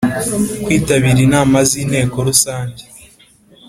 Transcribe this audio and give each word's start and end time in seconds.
kwitabira 0.63 1.19
inama 1.27 1.57
z 1.69 1.71
Inteko 1.83 2.15
Rusange 2.27 2.83